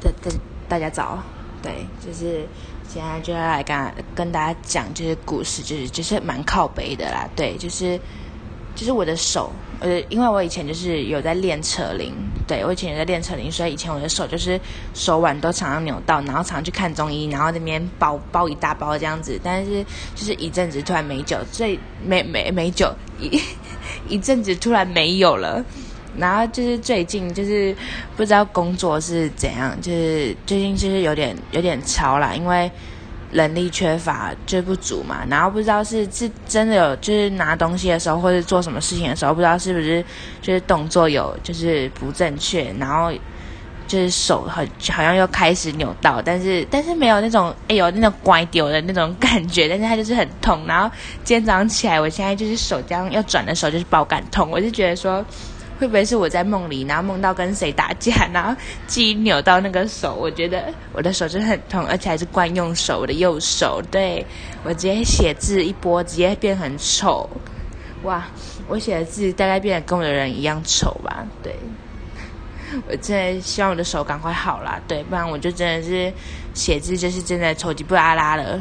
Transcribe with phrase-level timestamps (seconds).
[0.00, 0.30] 大大
[0.68, 1.18] 大家早，
[1.62, 2.46] 对，就是
[2.88, 3.76] 现在就要来跟
[4.14, 7.98] 跟大家讲，就是故事，就是就是蛮靠背的啦，对，就是
[8.74, 9.50] 就是我的手，
[9.80, 12.14] 呃，因为我以前就是有在练扯铃，
[12.46, 14.60] 对我以前有在练扯铃，所以以前我的手就是
[14.94, 19.84] 手腕都常常扭到，然后常常去看中医，然后那边包包一大包这样子，但是
[20.14, 23.40] 就是一阵子突然没酒，最没没没酒一
[24.08, 25.64] 一阵子突然没有了。
[26.16, 27.76] 然后就是最近就是
[28.16, 32.70] 不知道工作是怎样，就是最近就是有点有点超啦，因为
[33.30, 35.18] 人力缺乏就不足嘛。
[35.28, 40.04] 然后不知道是是真的有，就是拿东西的时候或者做什么事情的时候，不知道是不是
[40.40, 43.12] 就是动作有就是不正确，然后
[43.86, 50.66] 就是手很好像又开始扭到，但是但是没有那种哎有那种乖丢的那种感觉，但是它就是很痛。
[50.66, 50.90] 然后
[51.22, 55.24] 今天早上起来，我现在就是手这样要转的时候就是爆感痛，我就觉得说。
[55.78, 58.54] 会不会是我在梦里，然后梦到跟谁打架，然后
[58.86, 60.14] 记忆扭到那个手？
[60.14, 63.80] 我觉得我的手真的很痛，而且还是惯用手，我的右手。
[63.90, 64.24] 对
[64.64, 67.30] 我直接写字一波，直接变很丑。
[68.02, 68.26] 哇，
[68.66, 71.24] 我写的字大概变得跟我的人一样丑吧？
[71.42, 71.54] 对，
[72.88, 76.12] 我真的希望我的手赶快好啦，对，不然我就真的是
[76.54, 78.60] 写字就是真的丑极不拉拉了。